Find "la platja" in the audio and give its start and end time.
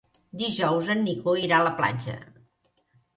1.67-2.17